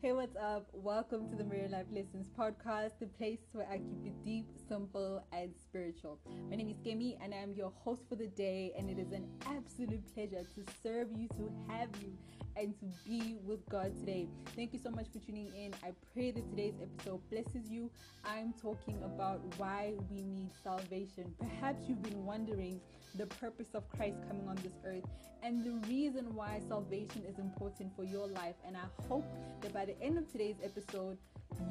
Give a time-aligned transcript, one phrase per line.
[0.00, 0.68] Hey, what's up?
[0.72, 5.24] Welcome to the Married Life Lessons podcast, the place where I keep it deep, simple,
[5.32, 6.20] and spiritual.
[6.48, 8.72] My name is Kemi, and I'm your host for the day.
[8.78, 12.16] And it is an absolute pleasure to serve you, to have you,
[12.58, 14.26] and to be with God today.
[14.56, 15.72] Thank you so much for tuning in.
[15.84, 17.88] I pray that today's episode blesses you.
[18.24, 21.32] I'm talking about why we need salvation.
[21.38, 22.80] Perhaps you've been wondering
[23.14, 25.04] the purpose of Christ coming on this earth
[25.42, 28.56] and the reason why salvation is important for your life.
[28.66, 29.24] And I hope
[29.60, 31.16] that by the end of today's episode,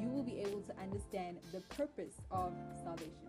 [0.00, 2.52] you will be able to understand the purpose of
[2.82, 3.28] salvation.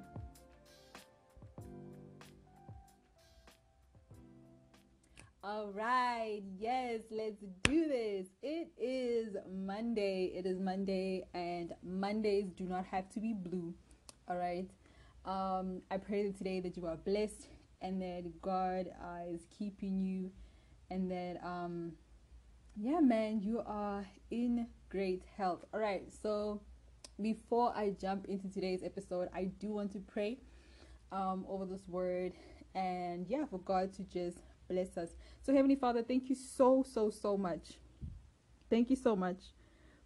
[5.42, 8.28] All right, yes, let's do this.
[8.44, 10.34] It is Monday.
[10.36, 13.74] It is Monday, and Mondays do not have to be blue.
[14.28, 14.70] All right.
[15.24, 17.48] Um, I pray that today that you are blessed
[17.82, 20.30] and that God uh, is keeping you,
[20.92, 21.94] and that um,
[22.76, 25.64] yeah, man, you are in great health.
[25.74, 26.60] All right, so
[27.22, 30.40] before I jump into today's episode, I do want to pray
[31.14, 32.34] um, over this word
[32.76, 34.38] and yeah, for God to just
[34.70, 35.10] bless us.
[35.42, 37.80] So, Heavenly Father, thank you so, so, so much.
[38.70, 39.40] Thank you so much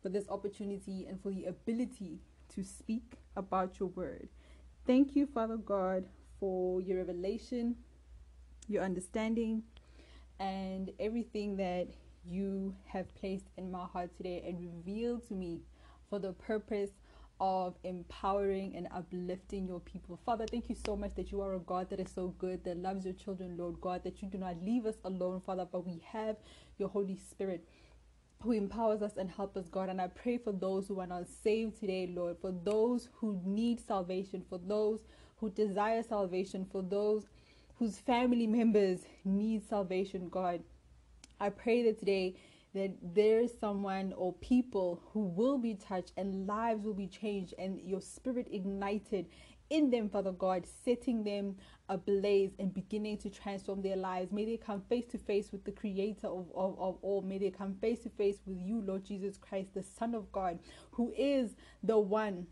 [0.01, 2.19] for this opportunity and for the ability
[2.55, 4.29] to speak about your word.
[4.87, 6.05] Thank you, Father God,
[6.39, 7.75] for your revelation,
[8.67, 9.63] your understanding,
[10.39, 11.87] and everything that
[12.25, 15.61] you have placed in my heart today and revealed to me
[16.09, 16.91] for the purpose
[17.45, 20.17] of empowering and uplifting your people.
[20.25, 22.77] Father, thank you so much that you are a God that is so good, that
[22.77, 26.01] loves your children, Lord God, that you do not leave us alone, Father, but we
[26.07, 26.37] have
[26.77, 27.67] your Holy Spirit
[28.41, 29.89] who empowers us and helps us, God.
[29.89, 33.85] And I pray for those who are not saved today, Lord, for those who need
[33.85, 35.01] salvation, for those
[35.35, 37.25] who desire salvation, for those
[37.75, 40.63] whose family members need salvation, God.
[41.41, 42.37] I pray that today
[42.73, 47.53] that there is someone or people who will be touched and lives will be changed
[47.57, 49.27] and your spirit ignited
[49.69, 51.55] in them, Father God, setting them
[51.89, 54.31] ablaze and beginning to transform their lives.
[54.31, 57.21] May they come face to face with the Creator of, of, of all.
[57.21, 60.59] May they come face to face with you, Lord Jesus Christ, the Son of God,
[60.91, 62.47] who is the one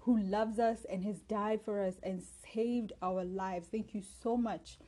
[0.00, 2.22] who loves us and has died for us and
[2.52, 3.68] saved our lives.
[3.70, 4.78] Thank you so much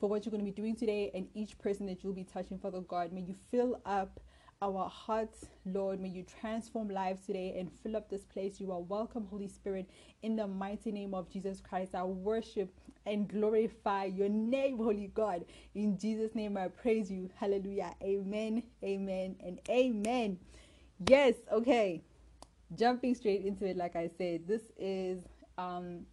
[0.00, 2.58] for what you're going to be doing today and each person that you'll be touching,
[2.58, 3.12] Father God.
[3.12, 4.18] May you fill up
[4.62, 6.00] our hearts, Lord.
[6.00, 8.60] May you transform lives today and fill up this place.
[8.60, 9.90] You are welcome, Holy Spirit,
[10.22, 11.94] in the mighty name of Jesus Christ.
[11.94, 12.72] I worship
[13.06, 15.44] and glorify your name, Holy God.
[15.74, 17.30] In Jesus' name, I praise you.
[17.36, 17.94] Hallelujah.
[18.02, 20.38] Amen, amen, and amen.
[21.06, 22.02] Yes, okay.
[22.74, 25.22] Jumping straight into it, like I said, this is
[25.58, 26.06] um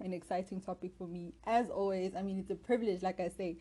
[0.00, 1.32] an exciting topic for me.
[1.44, 3.56] As always, I mean, it's a privilege, like I say,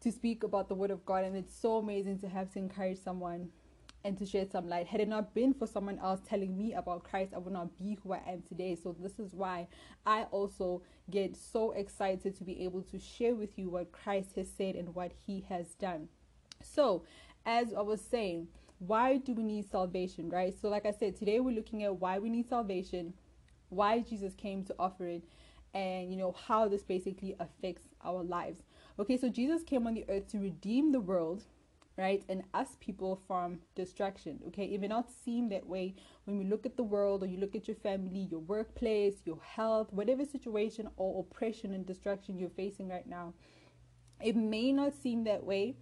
[0.00, 2.98] to speak about the Word of God, and it's so amazing to have to encourage
[2.98, 3.50] someone
[4.04, 4.86] and to shed some light.
[4.86, 7.98] Had it not been for someone else telling me about Christ, I would not be
[8.02, 8.76] who I am today.
[8.82, 9.68] So, this is why
[10.06, 14.48] I also get so excited to be able to share with you what Christ has
[14.56, 16.08] said and what He has done.
[16.62, 17.04] So,
[17.44, 18.48] as I was saying,
[18.78, 20.54] why do we need salvation, right?
[20.60, 23.12] So, like I said, today we're looking at why we need salvation,
[23.68, 25.24] why Jesus came to offer it,
[25.74, 28.62] and you know how this basically affects our lives.
[28.98, 31.44] Okay, so Jesus came on the earth to redeem the world,
[31.96, 34.40] right, and us people from destruction.
[34.48, 35.94] Okay, it may not seem that way
[36.24, 39.40] when we look at the world or you look at your family, your workplace, your
[39.42, 43.32] health, whatever situation or oppression and destruction you're facing right now.
[44.22, 45.76] It may not seem that way,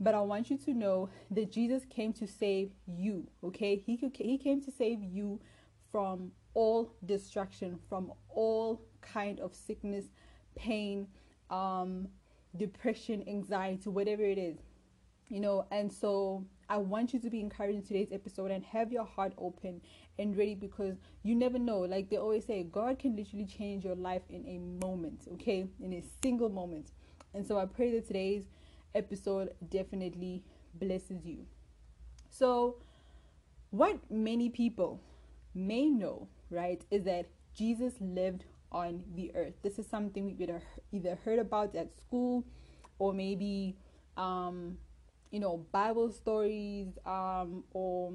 [0.00, 3.28] but I want you to know that Jesus came to save you.
[3.44, 5.40] Okay, he he came to save you
[5.90, 10.06] from all destruction, from all kind of sickness,
[10.54, 11.08] pain,
[11.50, 12.08] um,
[12.56, 14.58] depression, anxiety, whatever it is.
[15.28, 18.92] You know, and so I want you to be encouraged in today's episode and have
[18.92, 19.80] your heart open
[20.18, 21.80] and ready because you never know.
[21.80, 25.66] Like they always say, God can literally change your life in a moment, okay?
[25.80, 26.92] In a single moment.
[27.34, 28.44] And so I pray that today's
[28.94, 30.42] episode definitely
[30.74, 31.46] blesses you.
[32.30, 32.76] So,
[33.70, 35.00] what many people
[35.54, 39.54] may know, right, is that Jesus lived on the earth.
[39.62, 40.60] This is something we either
[40.92, 42.44] either heard about at school
[42.98, 43.76] or maybe
[44.16, 44.76] um,
[45.30, 48.12] you know Bible stories um, or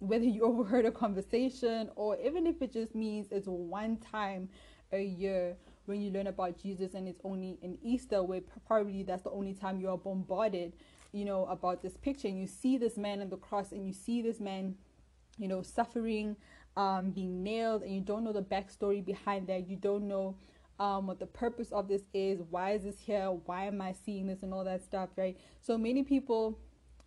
[0.00, 4.48] whether you overheard a conversation or even if it just means it's one time
[4.92, 5.56] a year
[5.86, 9.54] when you learn about Jesus and it's only in Easter where probably that's the only
[9.54, 10.72] time you are bombarded
[11.12, 13.92] you know about this picture and you see this man on the cross and you
[13.92, 14.74] see this man
[15.38, 16.36] you know suffering
[16.76, 20.36] um, being nailed and you don't know the backstory behind that, you don't know
[20.78, 24.26] um, what the purpose of this is, why is this here, why am I seeing
[24.26, 25.36] this, and all that stuff, right?
[25.60, 26.58] So many people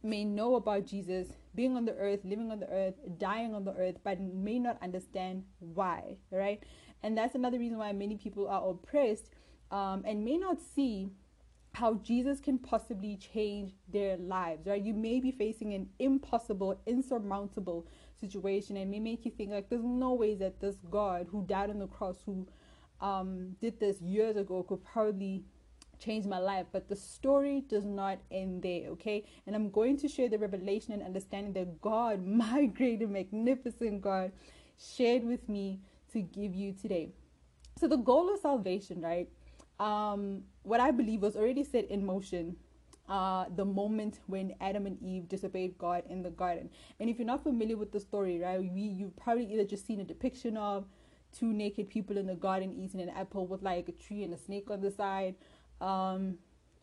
[0.03, 3.73] may know about Jesus being on the earth, living on the earth, dying on the
[3.73, 6.63] earth, but may not understand why, right?
[7.03, 9.31] And that's another reason why many people are oppressed
[9.71, 11.09] um, and may not see
[11.73, 14.81] how Jesus can possibly change their lives, right?
[14.81, 17.85] You may be facing an impossible, insurmountable
[18.19, 21.69] situation and may make you think like there's no way that this God who died
[21.69, 22.47] on the cross, who
[23.01, 25.43] um, did this years ago, could probably
[25.99, 26.67] change my life.
[26.71, 29.25] But the story does not end there, okay?
[29.45, 34.01] And I'm going to share the revelation and understanding that God, my great and magnificent
[34.01, 34.31] God,
[34.77, 35.79] shared with me
[36.13, 37.09] to give you today.
[37.79, 39.29] So the goal of salvation, right?
[39.79, 42.55] Um, what I believe was already set in motion
[43.07, 46.69] uh, the moment when Adam and Eve disobeyed God in the garden.
[47.00, 50.00] And if you're not familiar with the story, right, we you've probably either just seen
[50.00, 50.86] a depiction of
[51.31, 54.38] two naked people in the garden eating an apple with like a tree and a
[54.38, 55.36] snake on the side,
[55.81, 56.38] um,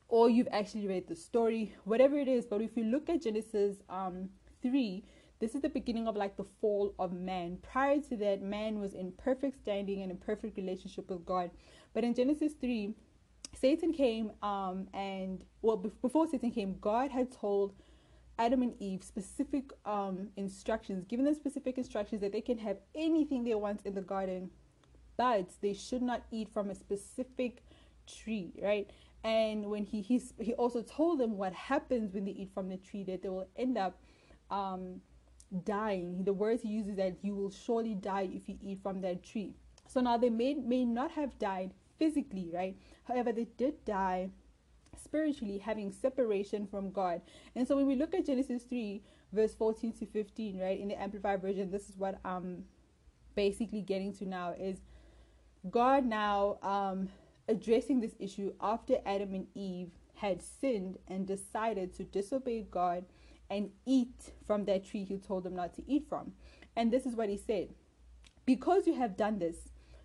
[0.09, 2.47] or you've actually read the story, whatever it is.
[2.47, 4.29] But if you look at Genesis um,
[4.63, 5.05] three,
[5.41, 7.59] this is the beginning of like the fall of man.
[7.61, 11.51] Prior to that, man was in perfect standing and in perfect relationship with God.
[11.93, 12.95] But in Genesis 3,
[13.61, 17.75] Satan came um, and, well, be- before Satan came, God had told
[18.39, 23.45] Adam and Eve specific um, instructions, given them specific instructions that they can have anything
[23.45, 24.51] they want in the garden,
[25.17, 27.63] but they should not eat from a specific
[28.07, 28.91] tree, right?
[29.23, 32.77] And when he he, he also told them what happens when they eat from the
[32.77, 33.99] tree, that they will end up
[34.51, 35.01] um,
[35.65, 36.25] dying.
[36.25, 39.55] The words he uses that you will surely die if you eat from that tree.
[39.87, 42.77] So now they may may not have died physically, right?
[43.05, 44.31] However, they did die
[45.03, 47.21] spiritually, having separation from God.
[47.55, 49.03] And so when we look at Genesis 3,
[49.33, 52.65] verse 14 to 15, right, in the Amplified Version, this is what I'm
[53.35, 54.79] basically getting to now is
[55.71, 57.09] God now um,
[57.49, 63.05] addressing this issue after Adam and Eve had sinned and decided to disobey God
[63.51, 66.33] and eat from that tree he told them not to eat from.
[66.77, 67.69] And this is what he said
[68.47, 69.57] Because you have done this,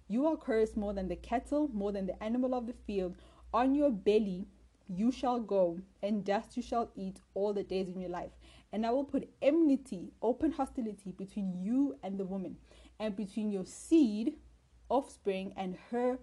[0.10, 3.16] you are cursed more than the cattle, more than the animal of the field.
[3.54, 4.48] On your belly
[4.88, 8.32] you shall go, and dust you shall eat all the days of your life.
[8.74, 12.58] And I will put enmity, open hostility between you and the woman,
[13.00, 14.34] and between your seed,
[14.90, 16.20] offspring, and her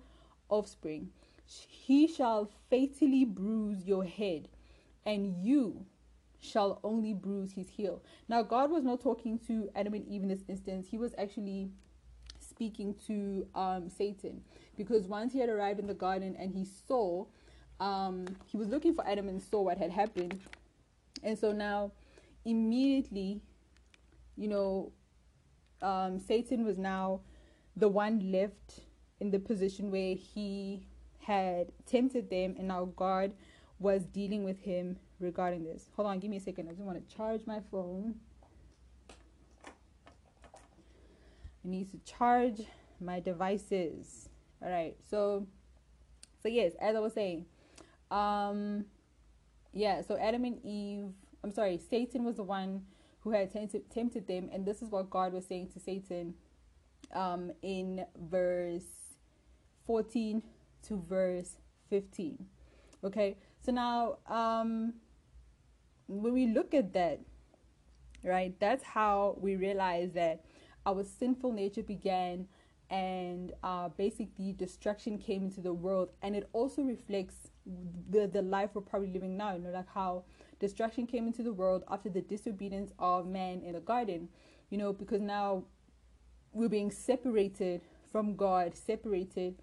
[0.48, 1.10] offspring.
[1.44, 4.48] He shall fatally bruise your head,
[5.04, 5.86] and you
[6.40, 8.02] shall only bruise his heel.
[8.28, 10.88] Now, God was not talking to Adam and Eve in this instance.
[10.90, 11.70] He was actually
[12.56, 14.40] speaking to um, Satan
[14.78, 17.26] because once he had arrived in the garden and he saw,
[17.80, 20.40] um, he was looking for Adam and saw what had happened.
[21.22, 21.92] And so now,
[22.46, 23.42] immediately,
[24.36, 24.92] you know,
[25.82, 27.20] um, Satan was now
[27.76, 28.80] the one left
[29.20, 30.86] in the position where he
[31.18, 33.32] had tempted them, and now God
[33.78, 35.90] was dealing with him regarding this.
[35.96, 36.68] Hold on, give me a second.
[36.68, 38.14] I just want to charge my phone.
[41.66, 42.62] I need to charge
[43.00, 44.28] my devices.
[44.62, 44.96] All right.
[45.10, 45.46] So
[46.42, 47.46] so yes, as I was saying,
[48.10, 48.84] um
[49.72, 51.12] yeah, so Adam and Eve,
[51.44, 52.82] I'm sorry, Satan was the one
[53.20, 56.34] who had tempted, tempted them and this is what God was saying to Satan
[57.14, 59.16] um in verse
[59.86, 60.42] 14
[60.88, 61.56] to verse
[61.90, 62.46] 15.
[63.02, 63.36] Okay?
[63.60, 64.94] So now um
[66.06, 67.20] when we look at that,
[68.22, 68.54] right?
[68.60, 70.44] That's how we realize that
[70.86, 72.46] our sinful nature began
[72.88, 76.10] and uh, basically destruction came into the world.
[76.22, 77.50] And it also reflects
[78.10, 80.22] the the life we're probably living now you know like how
[80.60, 84.28] destruction came into the world after the disobedience of man in the garden
[84.70, 85.64] you know because now
[86.52, 89.56] we're being separated from god separated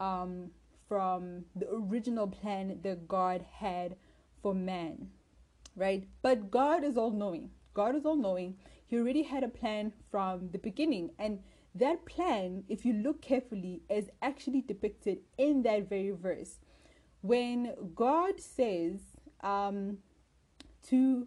[0.00, 0.50] um,
[0.88, 3.94] from the original plan that god had
[4.42, 5.08] for man
[5.76, 6.06] right?
[6.22, 10.50] But god is all knowing god is all knowing he already had a plan from
[10.50, 11.10] the beginning.
[11.18, 11.40] And
[11.74, 16.60] that plan, if you look carefully, is actually depicted in that very verse.
[17.20, 19.00] When God says
[19.42, 19.98] um,
[20.88, 21.26] to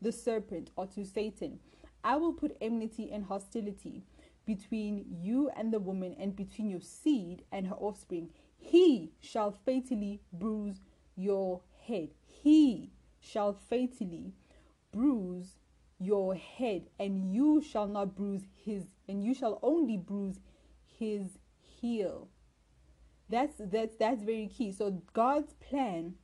[0.00, 1.58] the serpent or to Satan,
[2.04, 4.02] I will put enmity and hostility
[4.44, 8.28] between you and the woman, and between your seed and her offspring.
[8.58, 10.80] He shall fatally bruise
[11.16, 12.10] your head.
[12.26, 14.32] He shall fatally
[14.92, 15.58] bruise
[16.02, 20.40] your head, and you shall not bruise his, and you shall only bruise
[20.98, 22.28] his heel.
[23.28, 24.72] That's that's that's very key.
[24.72, 26.14] So God's plan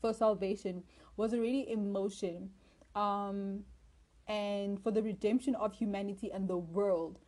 [0.00, 0.84] for salvation
[1.16, 2.50] was already in motion,
[2.94, 3.64] um,
[4.26, 7.18] and for the redemption of humanity and the world.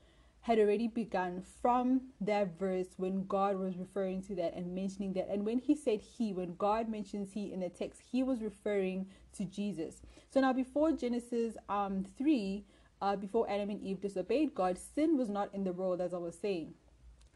[0.42, 5.28] Had already begun from that verse when God was referring to that and mentioning that.
[5.30, 9.06] And when he said he, when God mentions he in the text, he was referring
[9.37, 10.02] to Jesus.
[10.30, 12.64] So now before Genesis um 3,
[13.00, 16.18] uh, before Adam and Eve disobeyed God, sin was not in the world, as I
[16.18, 16.75] was saying,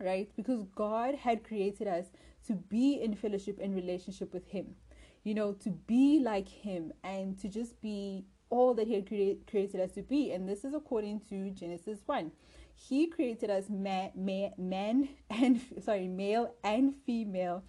[0.01, 0.29] right?
[0.37, 2.07] Because God had created us
[2.49, 4.75] to be in fellowship and relationship with Him,
[5.23, 9.47] you know, to be like Him and to just be all that He had create,
[9.49, 10.33] created us to be.
[10.33, 12.33] And this is according to Genesis 1
[12.77, 17.65] he created us man, man, man and sorry male and female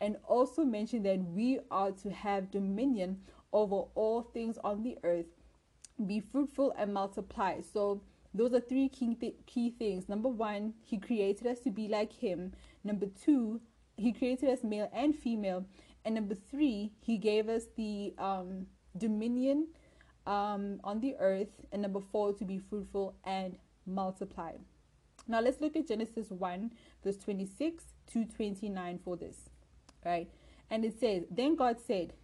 [0.00, 3.20] and also mentioned that we are to have dominion
[3.52, 5.26] over all things on the earth
[6.06, 7.60] be fruitful and multiply.
[7.60, 8.02] So
[8.34, 10.08] those are three key, th- key things.
[10.08, 12.52] Number one he created us to be like him.
[12.84, 13.60] Number two
[13.96, 15.66] he created us male and female.
[16.04, 18.66] And number three he gave us the um,
[18.96, 19.68] dominion
[20.26, 21.52] um, on the earth.
[21.72, 24.52] And number four to be fruitful and multiply.
[25.28, 26.72] Now let's look at Genesis 1,
[27.04, 29.36] verse 26 to 29 for this.
[30.04, 30.28] Right?
[30.70, 32.14] And it says, Then God said,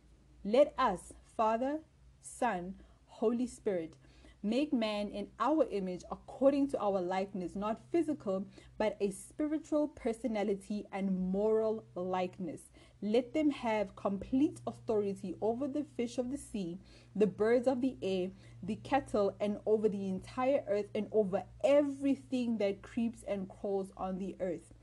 [0.45, 1.79] Let us, Father,
[2.23, 2.75] Son,
[3.07, 3.95] Holy Spirit,
[4.43, 8.47] make man in our image according to our likeness, not physical,
[8.79, 12.61] but a spiritual personality and moral likeness.
[13.01, 16.79] Let them have complete authority over the fish of the sea,
[17.15, 18.31] the birds of the air,
[18.63, 24.19] the cattle, and over the entire earth, and over everything that creeps and crawls on
[24.19, 24.75] the earth.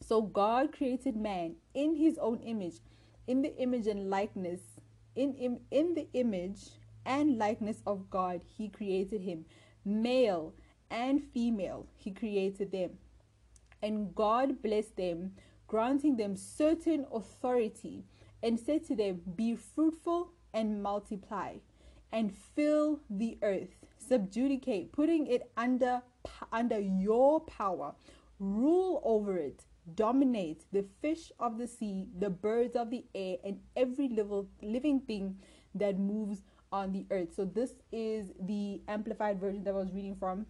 [0.00, 2.76] So God created man in his own image,
[3.26, 4.60] in the image and likeness,
[5.16, 6.60] in, in, the image
[7.04, 9.44] and likeness of God, he created him.
[9.84, 10.54] Male
[10.90, 12.90] and female, he created them.
[13.82, 15.32] And God blessed them
[15.70, 18.02] granting them certain authority,
[18.42, 21.54] and said to them, Be fruitful and multiply,
[22.10, 26.02] and fill the earth, subjugate, putting it under,
[26.52, 27.94] under your power,
[28.40, 29.62] rule over it,
[29.94, 34.08] dominate the fish of the sea, the birds of the air, and every
[34.62, 35.38] living thing
[35.76, 37.32] that moves on the earth.
[37.32, 40.46] So this is the amplified version that I was reading from.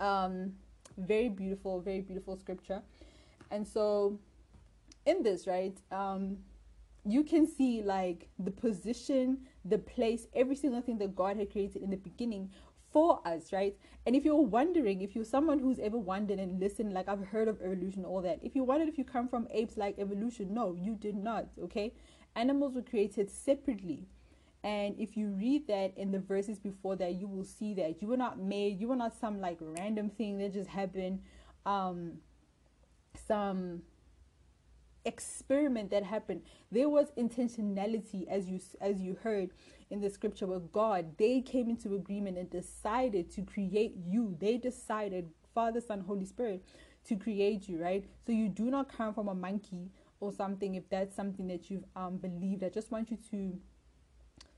[0.00, 0.54] Um,
[0.98, 2.82] very beautiful, very beautiful scripture.
[3.52, 4.18] And so
[5.06, 6.38] in this, right, um,
[7.04, 11.82] you can see like the position, the place, every single thing that God had created
[11.82, 12.50] in the beginning
[12.92, 13.76] for us, right?
[14.06, 17.48] And if you're wondering, if you're someone who's ever wondered and listened, like I've heard
[17.48, 20.76] of evolution, all that, if you wondered if you come from apes like evolution, no,
[20.78, 21.94] you did not, okay?
[22.36, 24.06] Animals were created separately.
[24.64, 28.08] And if you read that in the verses before that, you will see that you
[28.08, 31.20] were not made, you were not some like random thing that just happened,
[31.66, 32.12] um,
[33.26, 33.82] some
[35.04, 36.42] experiment that happened.
[36.70, 39.50] There was intentionality as you as you heard
[39.90, 44.36] in the scripture with god they came into agreement and decided to create you.
[44.38, 46.64] They decided father son holy spirit
[47.04, 48.04] to create you right?
[48.26, 49.90] So you do not come from a monkey
[50.20, 52.62] or something if that's something that you've um, believed.
[52.62, 53.58] I just want you to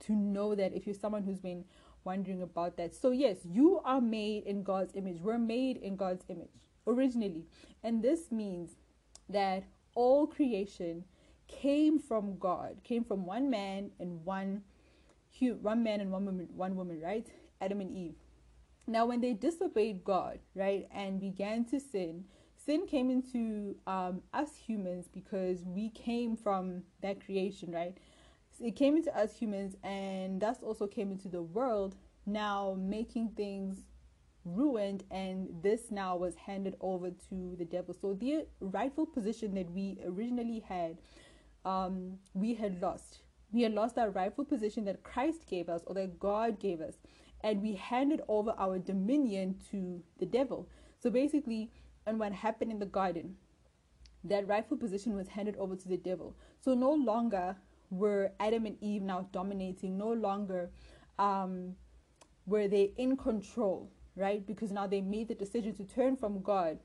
[0.07, 1.65] to know that if you're someone who's been
[2.05, 2.95] wondering about that.
[2.95, 5.21] So yes you are made in god's image.
[5.21, 6.53] We're made in god's image
[6.87, 7.47] originally.
[7.83, 8.77] And this means
[9.29, 11.05] that all creation
[11.49, 14.63] came from God, came from one man and one
[15.63, 17.27] one man and one woman, one woman, right?
[17.61, 18.15] Adam and Eve.
[18.87, 22.25] Now, when they disobeyed God, right, and began to sin,
[22.57, 27.97] sin came into um, us humans because we came from that creation, right?
[28.57, 31.97] So it came into us humans, and thus also came into the world,
[32.27, 33.79] now making things
[34.45, 37.95] ruined and this now was handed over to the devil.
[37.99, 40.99] So the rightful position that we originally had
[41.65, 43.21] um, we had lost.
[43.51, 46.95] We had lost our rightful position that christ gave us or that god gave us
[47.43, 50.69] and we handed over our dominion to the devil.
[50.99, 51.71] So basically
[52.07, 53.37] and what happened in the garden
[54.25, 56.35] that rightful position was handed over to the devil.
[56.61, 57.57] So no longer
[57.91, 60.71] were adam and eve now dominating no longer
[61.19, 61.75] um,
[62.47, 64.47] were they in control right?
[64.47, 66.79] Because now they made the decision to turn from God,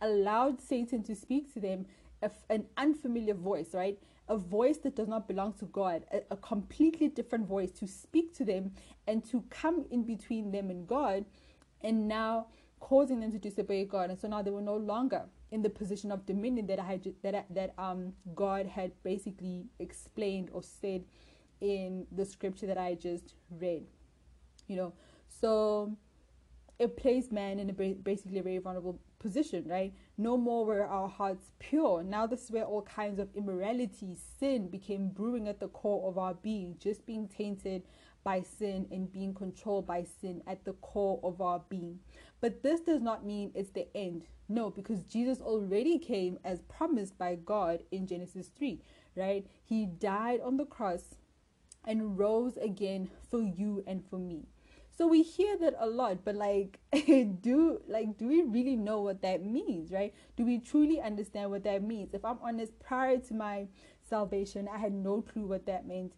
[0.00, 1.86] allowed Satan to speak to them
[2.48, 3.98] an unfamiliar voice, right?
[4.28, 8.34] A voice that does not belong to God, a, a completely different voice to speak
[8.36, 8.72] to them
[9.06, 11.24] and to come in between them and God,
[11.82, 12.46] and now
[12.80, 14.10] causing them to disobey God.
[14.10, 17.14] And so now they were no longer in the position of dominion that I had
[17.22, 21.04] that that um God had basically explained or said
[21.60, 23.84] in the scripture that I just read.
[24.66, 24.92] You know,
[25.28, 25.96] so
[26.78, 29.94] it placed man in a basically a very vulnerable position, right?
[30.18, 32.02] No more were our hearts pure.
[32.02, 36.18] Now this is where all kinds of immorality, sin became brewing at the core of
[36.18, 37.82] our being, just being tainted
[38.24, 42.00] by sin and being controlled by sin at the core of our being.
[42.40, 44.24] But this does not mean it's the end.
[44.48, 48.82] No, because Jesus already came as promised by God in Genesis 3,
[49.14, 49.46] right?
[49.64, 51.14] He died on the cross
[51.86, 54.46] and rose again for you and for me.
[54.96, 59.22] So we hear that a lot, but like do like do we really know what
[59.22, 60.14] that means, right?
[60.36, 62.14] Do we truly understand what that means?
[62.14, 63.66] If I'm honest, prior to my
[64.08, 66.12] salvation, I had no clue what that meant.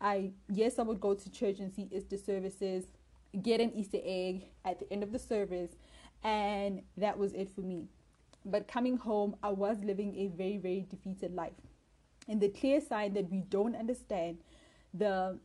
[0.00, 2.84] I yes, I would go to church and see Easter services,
[3.42, 5.72] get an Easter egg at the end of the service,
[6.22, 7.88] and that was it for me.
[8.46, 11.52] But coming home, I was living a very, very defeated life.
[12.28, 14.38] And the clear sign that we don't understand
[14.92, 15.38] the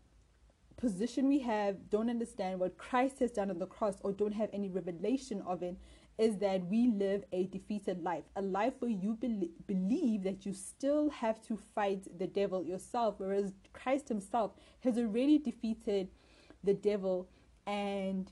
[0.79, 4.49] position we have, don't understand what Christ has done on the cross, or don't have
[4.53, 5.77] any revelation of it,
[6.17, 8.23] is that we live a defeated life.
[8.35, 13.15] A life where you be- believe that you still have to fight the devil yourself,
[13.17, 16.09] whereas Christ himself has already defeated
[16.63, 17.29] the devil
[17.65, 18.31] and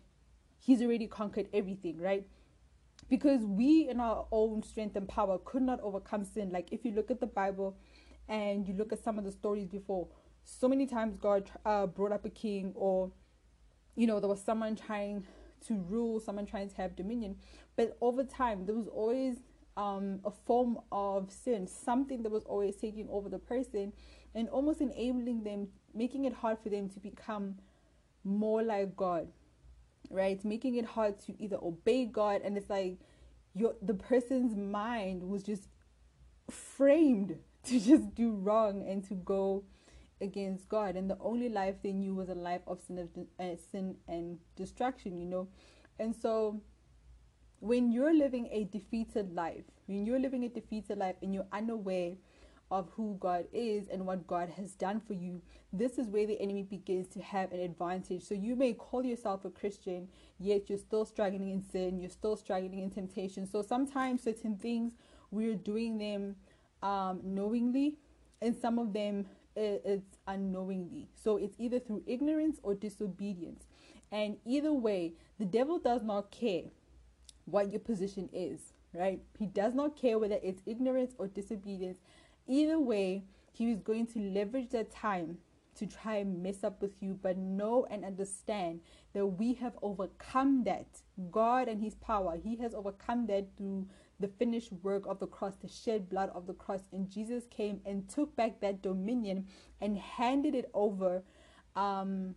[0.59, 2.27] he's already conquered everything, right?
[3.09, 6.49] Because we, in our own strength and power, could not overcome sin.
[6.49, 7.77] Like if you look at the Bible
[8.27, 10.07] and you look at some of the stories before,
[10.49, 13.11] so many times God uh, brought up a king or
[13.95, 15.25] you know there was someone trying
[15.67, 17.35] to rule someone trying to have dominion.
[17.75, 19.37] But over time there was always
[19.75, 23.93] um, a form of sin something that was always taking over the person
[24.33, 27.55] and almost enabling them making it hard for them to become
[28.23, 29.27] more like god
[30.09, 30.43] right?
[30.45, 32.97] Making it hard to either obey god and it's like
[33.53, 35.67] your the person's mind was just
[36.49, 39.63] framed to just do wrong and to go
[40.21, 43.09] against God, and the only life they knew was a life of sin, of,
[43.39, 45.17] uh, sin and destruction.
[45.17, 45.47] You know,
[45.99, 46.61] and so
[47.59, 52.13] when you're living a defeated life, when you're living a defeated life, and you're unaware
[52.69, 56.39] of who God is and what God has done for you, this is where the
[56.41, 58.23] enemy begins to have an advantage.
[58.23, 62.35] So you may call yourself a Christian, yet you're still struggling in sin, you're still
[62.35, 63.45] struggling in temptation.
[63.45, 64.93] So sometimes certain things
[65.31, 66.35] we're doing them
[66.83, 67.97] um, knowingly,
[68.41, 69.25] and some of them
[69.57, 71.07] Uh, it's unknowingly.
[71.15, 73.65] So it's either through ignorance or disobedience.
[74.11, 76.65] And either way, the devil does not care
[77.45, 79.19] what your position is, right?
[79.39, 81.97] He does not care whether it's ignorance or disobedience.
[82.47, 85.39] Either way, he is going to leverage that time
[85.77, 88.81] to try and mess up with you, but know and understand
[89.13, 90.87] that we have overcome that.
[91.31, 93.87] God and His power, He has overcome that through
[94.19, 96.81] the finished work of the cross, the shed blood of the cross.
[96.91, 99.47] And Jesus came and took back that dominion
[99.79, 101.23] and handed it over
[101.75, 102.35] um,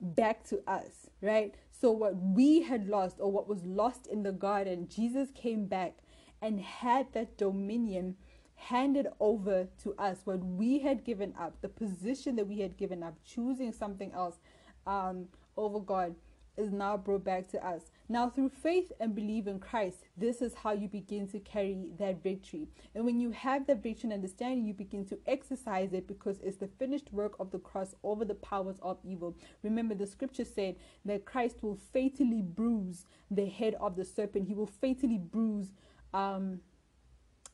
[0.00, 1.54] back to us, right?
[1.70, 5.98] So, what we had lost or what was lost in the garden, Jesus came back
[6.42, 8.16] and had that dominion
[8.56, 10.18] handed over to us.
[10.24, 14.38] What we had given up, the position that we had given up, choosing something else
[14.86, 16.16] um, over God
[16.58, 17.90] is now brought back to us.
[18.08, 22.22] Now, through faith and believe in Christ, this is how you begin to carry that
[22.22, 22.68] victory.
[22.94, 26.56] And when you have that victory and understanding, you begin to exercise it because it's
[26.56, 29.36] the finished work of the cross over the powers of evil.
[29.62, 34.54] Remember, the scripture said that Christ will fatally bruise the head of the serpent, he
[34.54, 35.72] will fatally bruise
[36.12, 36.60] um,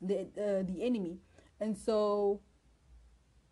[0.01, 1.19] the, uh, the enemy.
[1.61, 2.41] And so,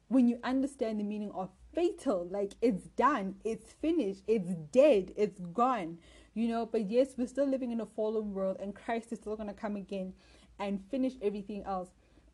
[0.09, 2.29] when you understand the meaning of fatal.
[2.31, 5.99] Like it's done, it's finished, it's dead, it's gone.
[6.35, 9.37] You know, but yes, we're still living in a fallen world and Christ is still
[9.37, 10.15] gonna come again
[10.59, 11.91] and finish everything else.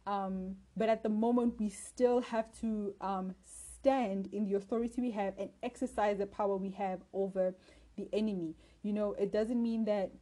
[0.07, 5.11] Um, but at the moment we still have to um, stand in the authority we
[5.13, 7.55] have and exercise the power we have over
[7.97, 8.55] the enemy.
[8.83, 10.13] You know, it doesn't mean that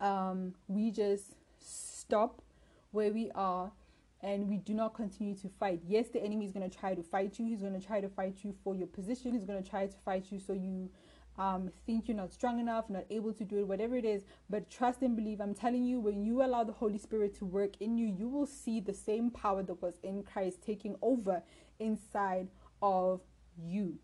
[0.00, 2.42] um, we just stop
[2.90, 3.72] where we are
[4.20, 5.80] and we do not continue to fight.
[5.86, 7.46] Yes, the enemy is going to try to fight you.
[7.46, 9.32] He's going to try to fight you for your position.
[9.32, 10.90] He's going to try to fight you so you
[11.38, 14.24] um, think you're not strong enough, not able to do it, whatever it is.
[14.50, 15.40] But trust and believe.
[15.40, 18.46] I'm telling you, when you allow the Holy Spirit to work in you, you will
[18.46, 21.42] see the same power that was in Christ taking over
[21.78, 22.48] inside
[22.82, 23.20] of
[23.56, 23.98] you.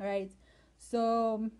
[0.00, 0.30] All right.
[0.78, 1.50] So,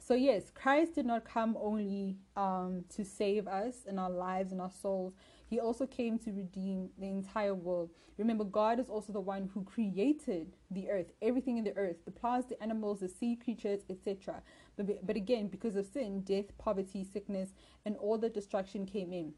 [0.00, 4.60] so yes, Christ did not come only um, to save us and our lives and
[4.60, 5.14] our souls
[5.54, 7.90] he also came to redeem the entire world.
[8.18, 12.10] Remember, God is also the one who created the earth, everything in the earth, the
[12.10, 14.42] plants, the animals, the sea creatures, etc.
[14.76, 17.50] But, but again, because of sin, death, poverty, sickness,
[17.86, 19.34] and all the destruction came in.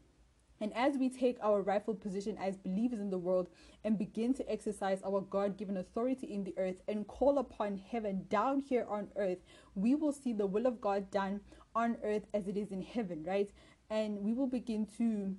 [0.59, 3.49] And as we take our rightful position as believers in the world
[3.83, 8.25] and begin to exercise our God given authority in the earth and call upon heaven
[8.27, 9.37] down here on earth,
[9.75, 11.41] we will see the will of God done
[11.75, 13.51] on earth as it is in heaven, right?
[13.91, 15.35] And we will begin to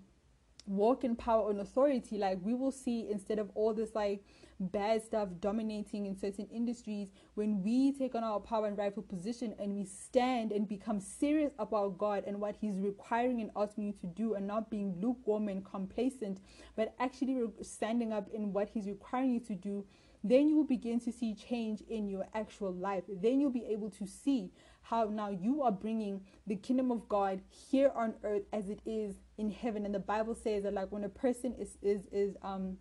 [0.69, 4.23] walk in power and authority, like we will see instead of all this like
[4.61, 9.55] bad stuff dominating in certain industries, when we take on our power and rightful position
[9.59, 13.93] and we stand and become serious about God and what He's requiring and asking you
[13.93, 16.41] to do, and not being lukewarm and complacent,
[16.77, 19.85] but actually standing up in what He's requiring you to do,
[20.25, 23.05] then you will begin to see change in your actual life.
[23.09, 24.51] Then you'll be able to see
[24.89, 29.17] how now you are bringing the kingdom of God here on earth as it is
[29.37, 29.85] in heaven.
[29.85, 32.79] And the Bible says that like when a person is is is um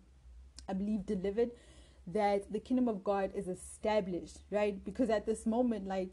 [0.68, 1.50] I believe delivered,
[2.06, 4.82] that the kingdom of God is established, right?
[4.82, 6.08] Because at this moment, like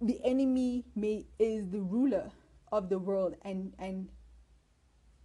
[0.00, 2.30] the enemy may is the ruler
[2.72, 4.08] of the world and and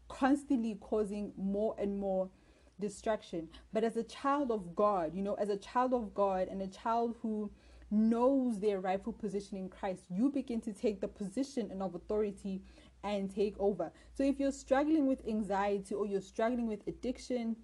[0.09, 2.29] constantly causing more and more
[2.77, 3.47] destruction.
[3.71, 6.67] But as a child of God, you know, as a child of God and a
[6.67, 7.51] child who
[7.91, 12.61] knows their rightful position in Christ, you begin to take the position and of authority
[13.03, 13.91] and take over.
[14.13, 17.57] So if you're struggling with anxiety or you're struggling with addiction,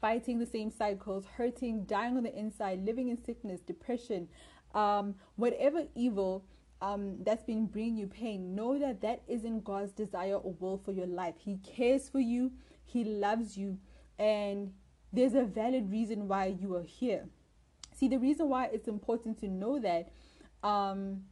[0.00, 4.28] fighting the same cycles, hurting, dying on the inside, living in sickness, depression,
[4.74, 6.44] um, whatever evil
[6.82, 10.92] um, that's been bringing you pain, know that that isn't God's desire or will for
[10.92, 11.34] your life.
[11.38, 12.52] He cares for you,
[12.84, 13.78] He loves you,
[14.18, 14.72] and
[15.12, 17.26] there's a valid reason why you are here.
[17.96, 20.10] See, the reason why it's important to know that
[20.62, 21.22] um,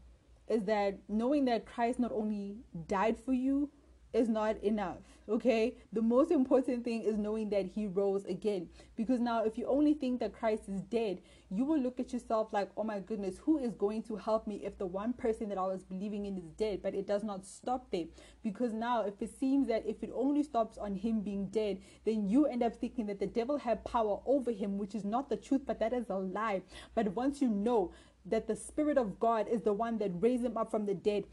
[0.48, 2.56] is that knowing that Christ not only
[2.88, 3.70] died for you,
[4.14, 4.96] is not enough.
[5.26, 8.68] Okay, the most important thing is knowing that He rose again.
[8.94, 12.52] Because now, if you only think that Christ is dead, you will look at yourself
[12.52, 15.58] like, oh my goodness, who is going to help me if the one person that
[15.58, 16.80] I was believing in is dead?
[16.82, 18.04] But it does not stop there.
[18.42, 22.28] Because now, if it seems that if it only stops on Him being dead, then
[22.28, 25.36] you end up thinking that the devil had power over Him, which is not the
[25.36, 26.62] truth, but that is a lie.
[26.94, 27.92] But once you know
[28.26, 31.24] that the Spirit of God is the one that raised Him up from the dead,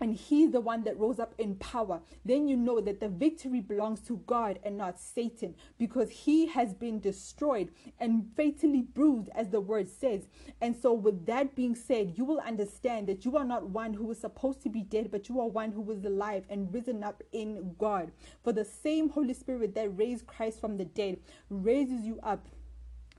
[0.00, 3.60] and he's the one that rose up in power, then you know that the victory
[3.60, 9.48] belongs to God and not Satan because he has been destroyed and fatally bruised, as
[9.48, 10.28] the word says.
[10.60, 14.10] And so, with that being said, you will understand that you are not one who
[14.10, 17.22] is supposed to be dead, but you are one who is alive and risen up
[17.32, 18.12] in God.
[18.42, 21.18] For the same Holy Spirit that raised Christ from the dead
[21.50, 22.46] raises you up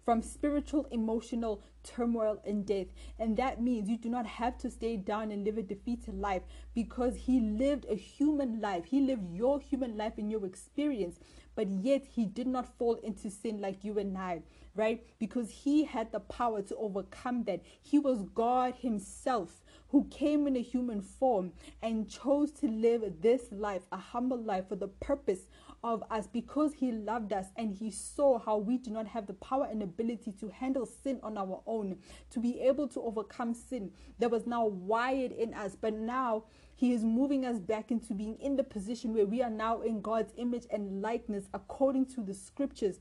[0.04, 2.88] from spiritual, emotional turmoil and death.
[3.18, 6.44] And that means you do not have to stay down and live a defeated life
[6.74, 8.86] because He lived a human life.
[8.86, 11.20] He lived your human life in your experience,
[11.56, 14.42] but yet He did not fall into sin like you and I,
[14.76, 15.06] right?
[15.20, 17.62] Because He had the power to overcome that.
[17.82, 23.52] He was God Himself who came in a human form and chose to live this
[23.52, 25.42] life, a humble life, for the purpose
[25.84, 29.34] of us because he loved us and he saw how we do not have the
[29.34, 31.98] power and ability to handle sin on our own,
[32.30, 35.76] to be able to overcome sin that was now wired in us.
[35.80, 36.44] But now
[36.76, 40.02] he is moving us back into being in the position where we are now in
[40.02, 43.00] God's image and likeness according to the scriptures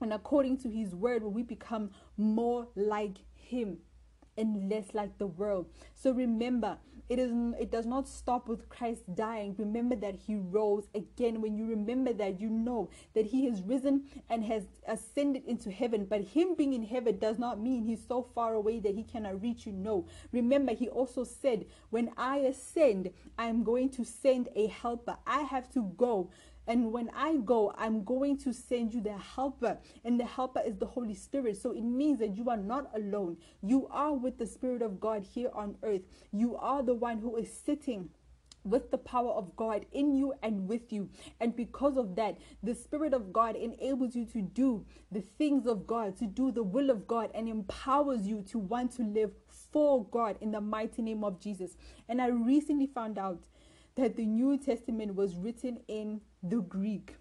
[0.00, 3.78] and according to his word, where we become more like him
[4.36, 5.66] and less like the world.
[5.94, 9.54] So remember, it is it does not stop with Christ dying.
[9.58, 11.42] Remember that he rose again.
[11.42, 16.06] When you remember that, you know that he has risen and has ascended into heaven.
[16.06, 19.42] But him being in heaven does not mean he's so far away that he cannot
[19.42, 19.72] reach you.
[19.72, 20.06] No.
[20.32, 25.18] Remember, he also said, When I ascend, I am going to send a helper.
[25.26, 26.30] I have to go
[26.66, 30.76] and when I go, I'm going to send you the helper, and the helper is
[30.76, 31.56] the Holy Spirit.
[31.56, 33.36] So it means that you are not alone.
[33.62, 36.02] You are with the Spirit of God here on earth.
[36.32, 38.10] You are the one who is sitting
[38.64, 41.10] with the power of God in you and with you.
[41.38, 45.86] And because of that, the Spirit of God enables you to do the things of
[45.86, 49.32] God, to do the will of God, and empowers you to want to live
[49.70, 51.76] for God in the mighty name of Jesus.
[52.08, 53.44] And I recently found out
[53.96, 57.16] that the New Testament was written in the Greek.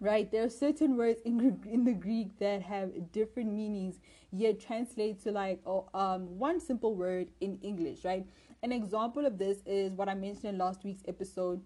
[0.00, 0.30] Right?
[0.30, 4.00] There are certain words in, in the Greek that have different meanings,
[4.32, 8.24] yet translate to like oh, um, one simple word in English, right?
[8.62, 11.60] An example of this is what I mentioned in last week's episode.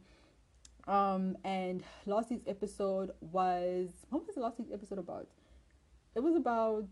[0.89, 5.29] Um, and last week's episode was what was the last week's episode about?
[6.15, 6.89] It was about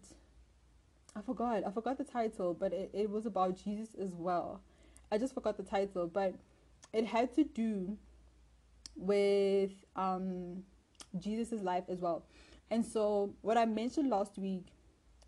[1.15, 1.65] I forgot.
[1.67, 4.61] I forgot the title, but it, it was about Jesus as well.
[5.11, 6.35] I just forgot the title, but
[6.93, 7.99] it had to do
[8.97, 10.63] with um
[11.19, 12.25] Jesus's life as well.
[12.71, 14.69] And so what I mentioned last week,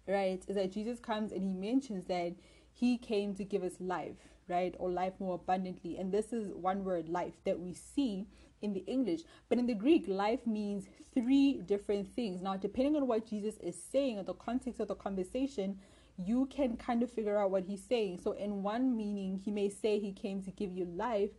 [0.08, 2.34] right, is that Jesus comes and he mentions that
[2.72, 4.16] he came to give us life,
[4.48, 4.74] right?
[4.78, 5.96] Or life more abundantly.
[5.98, 8.26] And this is one word, life, that we see
[8.62, 9.20] in the English.
[9.48, 12.40] But in the Greek, life means three different things.
[12.40, 15.78] Now, depending on what Jesus is saying or the context of the conversation,
[16.16, 18.20] you can kind of figure out what he's saying.
[18.22, 21.30] So, in one meaning, he may say he came to give you life,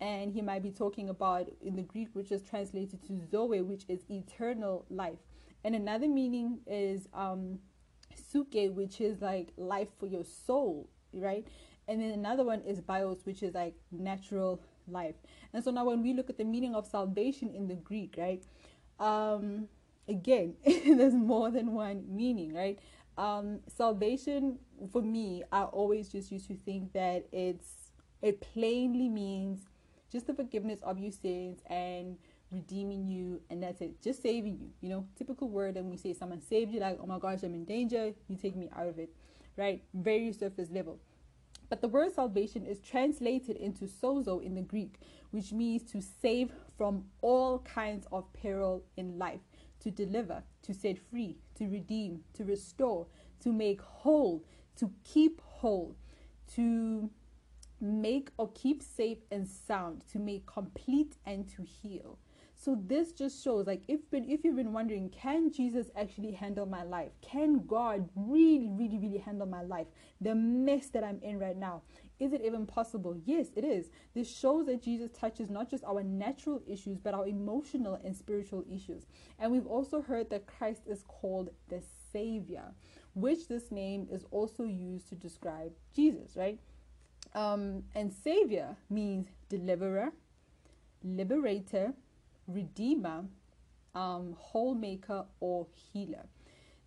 [0.00, 3.84] and he might be talking about in the Greek, which is translated to Zoe, which
[3.88, 5.18] is eternal life.
[5.62, 7.58] And another meaning is um,
[8.14, 11.46] Suke, which is like life for your soul, right?
[11.86, 15.16] And then another one is Bios, which is like natural life.
[15.52, 18.42] And so now when we look at the meaning of salvation in the Greek, right?
[18.98, 19.68] Um,
[20.08, 22.78] again, there's more than one meaning, right?
[23.18, 24.58] Um, salvation
[24.90, 27.68] for me, I always just used to think that it's
[28.22, 29.66] it plainly means
[30.10, 32.16] just the forgiveness of your sins and
[32.50, 34.02] redeeming you and that's it.
[34.02, 35.06] Just saving you you know?
[35.16, 38.12] Typical word and we say someone saved you like oh my gosh i'm in danger
[38.28, 39.10] you take me out of it
[39.56, 39.82] right?
[39.94, 40.98] Very surface level.
[41.68, 44.96] But the word salvation is translated into sozo in the greek
[45.30, 49.40] which means to save from all kinds of peril in life
[49.80, 53.06] to deliver to set free to redeem to restore
[53.40, 54.44] to make whole
[54.76, 55.94] to keep whole
[56.54, 57.08] to
[57.80, 62.18] make or keep safe and sound to make complete and to heal.
[62.60, 66.66] So this just shows like if been if you've been wondering can jesus actually handle
[66.66, 67.12] my life?
[67.22, 69.86] Can god really really really handle my life?
[70.20, 71.80] The mess that i'm in right now
[72.18, 73.16] is it even possible?
[73.24, 73.88] Yes it is.
[74.12, 78.62] This shows that jesus touches not just our natural issues but our emotional and spiritual
[78.70, 79.06] issues.
[79.38, 82.74] And we've also heard that christ is called the savior
[83.14, 86.58] which this name is also used to describe jesus right
[87.34, 90.12] um, and Savior means deliverer,
[91.02, 91.92] liberator,
[92.46, 93.24] redeemer,
[93.94, 96.26] um, whole maker, or healer.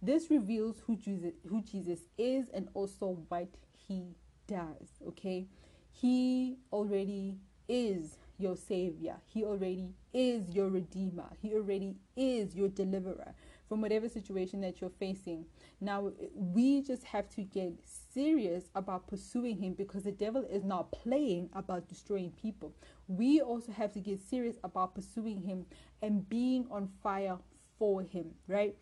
[0.01, 3.47] This reveals who Jesus, who Jesus is and also what
[3.87, 4.15] he
[4.47, 4.89] does.
[5.07, 5.47] Okay,
[5.91, 7.37] he already
[7.69, 9.15] is your savior.
[9.27, 11.29] He already is your redeemer.
[11.41, 13.33] He already is your deliverer
[13.69, 15.45] from whatever situation that you're facing.
[15.79, 17.73] Now, we just have to get
[18.13, 22.73] serious about pursuing Him because the devil is not playing about destroying people.
[23.07, 25.65] We also have to get serious about pursuing Him
[26.01, 27.37] and being on fire
[27.79, 28.75] for Him, right?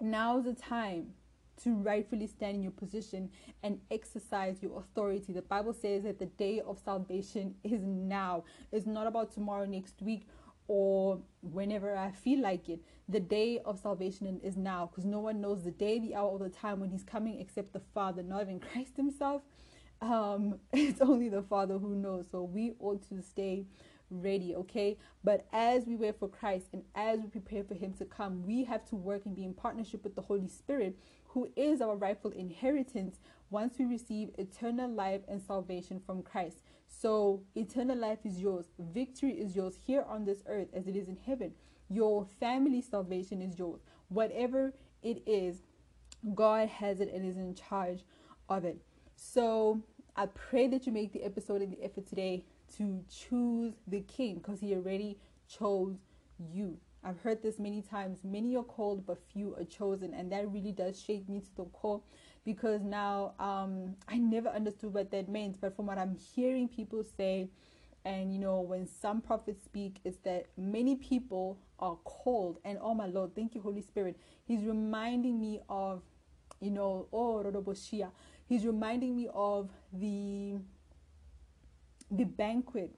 [0.00, 1.08] Now's the time
[1.62, 3.30] to rightfully stand in your position
[3.62, 5.32] and exercise your authority.
[5.32, 8.44] The Bible says that the day of salvation is now.
[8.72, 10.26] It's not about tomorrow, next week,
[10.68, 12.80] or whenever I feel like it.
[13.08, 16.38] The day of salvation is now because no one knows the day, the hour, or
[16.38, 19.42] the time when He's coming except the Father, not even Christ Himself.
[20.00, 22.26] Um, it's only the Father who knows.
[22.30, 23.66] So we ought to stay
[24.10, 24.98] ready, okay?
[25.24, 28.64] But as we wait for Christ and as we prepare for Him to come, we
[28.64, 30.96] have to work and be in partnership with the Holy Spirit,
[31.28, 33.18] who is our rightful inheritance
[33.50, 36.58] once we receive eternal life and salvation from Christ.
[37.02, 41.08] So, eternal life is yours, victory is yours here on this earth as it is
[41.08, 41.50] in heaven.
[41.90, 43.80] Your family salvation is yours.
[44.06, 45.62] Whatever it is,
[46.36, 48.04] God has it and is in charge
[48.48, 48.78] of it.
[49.16, 49.82] So,
[50.14, 52.44] I pray that you make the episode and the effort today
[52.76, 55.96] to choose the king because he already chose
[56.38, 56.78] you.
[57.02, 58.20] I've heard this many times.
[58.22, 60.14] Many are called, but few are chosen.
[60.14, 62.00] And that really does shake me to the core
[62.44, 65.60] because now um, I never understood what that meant.
[65.60, 67.48] But from what I'm hearing people say,
[68.04, 72.58] and you know, when some prophets speak, is that many people are called.
[72.64, 74.18] And oh my Lord, thank you, Holy Spirit.
[74.44, 76.02] He's reminding me of,
[76.60, 78.10] you know, oh, Rodoboshia.
[78.48, 80.56] He's reminding me of the
[82.10, 82.94] the banquet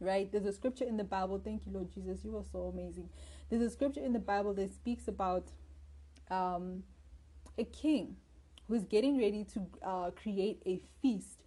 [0.00, 0.30] right?
[0.30, 1.40] There's a scripture in the Bible.
[1.42, 2.24] Thank you, Lord Jesus.
[2.24, 3.08] You are so amazing.
[3.50, 5.48] There's a scripture in the Bible that speaks about
[6.30, 6.84] um,
[7.56, 8.16] a king
[8.68, 11.42] who's getting ready to uh, create a feast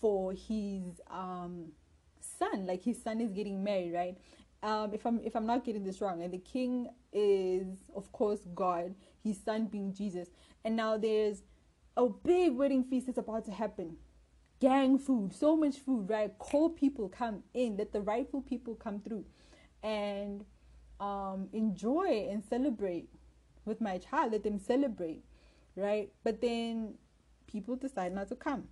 [0.00, 1.72] for his um,
[2.20, 2.66] son.
[2.66, 4.18] Like his son is getting married, right?
[4.62, 8.40] Um, if I'm if I'm not getting this wrong, and the king is of course
[8.54, 10.28] God, his son being Jesus,
[10.64, 11.42] and now there's
[11.96, 13.96] a big wedding feast that's about to happen
[14.60, 16.36] gang food, so much food, right?
[16.38, 19.24] Call people come in, let the rightful people come through
[19.82, 20.44] and
[21.00, 23.08] um, enjoy and celebrate
[23.64, 24.32] with my child.
[24.32, 25.24] Let them celebrate,
[25.76, 26.10] right?
[26.24, 26.94] But then
[27.46, 28.64] people decide not to come.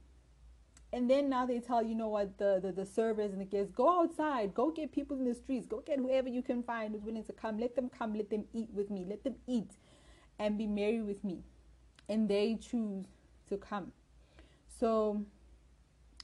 [0.92, 3.72] And then now they tell you know what the, the, the servers and the guests
[3.74, 7.02] go outside, go get people in the streets, go get whoever you can find who's
[7.02, 7.58] willing to come.
[7.58, 9.72] Let them come, let them eat with me, let them eat
[10.38, 11.40] and be merry with me.
[12.08, 13.06] And they choose
[13.48, 13.92] to come.
[14.78, 15.22] So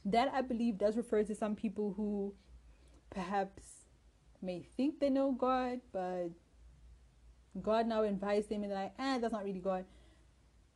[0.05, 2.33] that I believe does refer to some people who
[3.09, 3.63] perhaps
[4.41, 6.29] may think they know God, but
[7.61, 9.85] God now invites them and they're like, ah, that's not really God.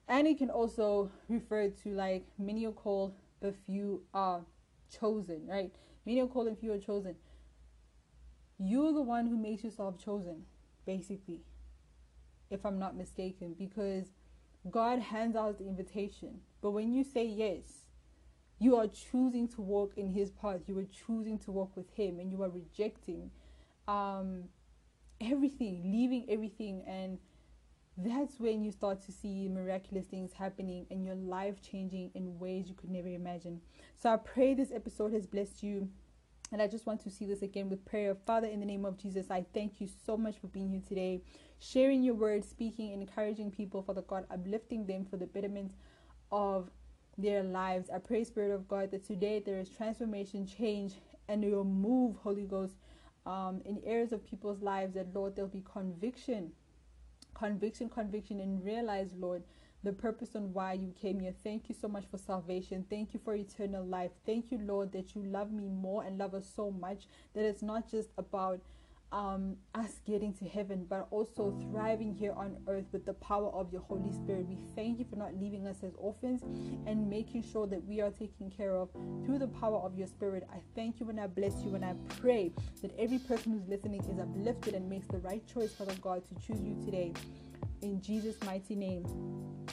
[0.07, 4.45] And it can also refer to like are called, but few are
[4.89, 5.73] chosen, right?
[6.07, 7.15] Are called and few are chosen.
[8.59, 10.45] You're the one who makes yourself chosen,
[10.85, 11.41] basically,
[12.49, 14.05] if I'm not mistaken, because
[14.69, 16.41] God hands out the invitation.
[16.61, 17.83] But when you say yes,
[18.59, 20.61] You are choosing to walk in His path.
[20.67, 23.31] You are choosing to walk with Him, and you are rejecting
[23.87, 24.45] um,
[25.21, 27.19] everything, leaving everything, and
[27.97, 32.67] that's when you start to see miraculous things happening and your life changing in ways
[32.69, 33.59] you could never imagine.
[33.95, 35.89] So I pray this episode has blessed you.
[36.51, 38.15] And I just want to see this again with prayer.
[38.25, 41.21] Father, in the name of Jesus, I thank you so much for being here today,
[41.59, 45.73] sharing your word, speaking, encouraging people, Father God, uplifting them for the betterment
[46.31, 46.69] of
[47.17, 47.89] their lives.
[47.89, 50.93] I pray, Spirit of God, that today there is transformation, change,
[51.27, 52.75] and you'll move, Holy Ghost,
[53.25, 56.51] um, in areas of people's lives that, Lord, there'll be conviction,
[57.37, 59.43] conviction, conviction, and realize, Lord,
[59.83, 61.33] the purpose on why you came here.
[61.43, 62.85] Thank you so much for salvation.
[62.89, 64.11] Thank you for eternal life.
[64.25, 67.61] Thank you, Lord, that you love me more and love us so much that it's
[67.61, 68.59] not just about
[69.11, 73.71] um, us getting to heaven, but also thriving here on earth with the power of
[73.71, 74.47] your Holy Spirit.
[74.47, 76.43] We thank you for not leaving us as orphans
[76.85, 78.89] and making sure that we are taken care of
[79.25, 80.47] through the power of your Spirit.
[80.53, 84.01] I thank you and I bless you and I pray that every person who's listening
[84.01, 87.13] is uplifted and makes the right choice, Father God, to choose you today.
[87.81, 89.05] In Jesus' mighty name.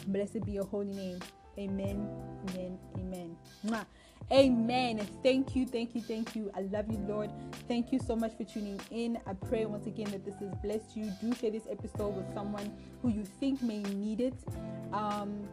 [0.06, 1.20] Blessed be your holy name.
[1.58, 2.08] Amen.
[2.50, 2.78] Amen.
[2.98, 3.36] Amen.
[3.66, 3.86] Mwah.
[4.32, 5.06] Amen.
[5.22, 6.50] Thank you, thank you, thank you.
[6.56, 7.30] I love you, Lord.
[7.68, 9.18] Thank you so much for tuning in.
[9.26, 11.12] I pray once again that this has blessed you.
[11.20, 14.34] Do share this episode with someone who you think may need it.
[14.92, 15.46] Um,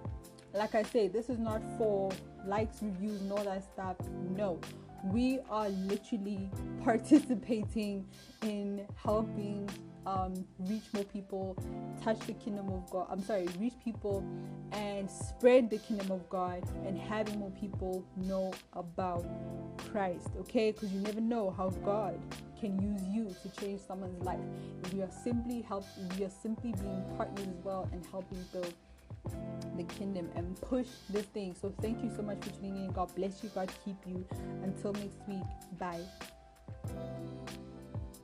[0.53, 2.11] like I say, this is not for
[2.45, 3.97] likes, reviews, and all that stuff.
[4.35, 4.59] No,
[5.05, 6.49] we are literally
[6.83, 8.05] participating
[8.41, 9.69] in helping
[10.05, 11.55] um, reach more people,
[12.03, 13.07] touch the kingdom of God.
[13.09, 14.23] I'm sorry, reach people
[14.71, 19.25] and spread the kingdom of God and having more people know about
[19.91, 20.29] Christ.
[20.39, 22.19] Okay, because you never know how God
[22.59, 24.39] can use you to change someone's life.
[24.93, 25.85] We are simply help.
[26.17, 28.73] We are simply being partners as well and helping build
[29.77, 31.55] the kingdom and push this thing.
[31.59, 32.91] So thank you so much for tuning in.
[32.91, 33.49] God bless you.
[33.53, 34.25] God keep you.
[34.63, 35.43] Until next week.
[35.79, 36.01] Bye.